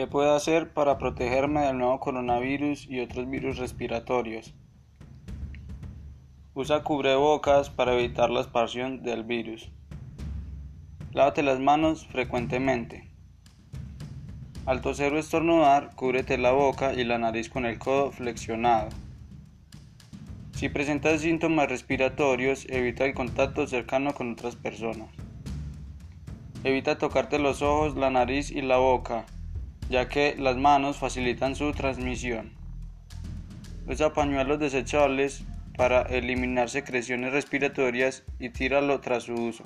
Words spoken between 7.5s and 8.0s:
para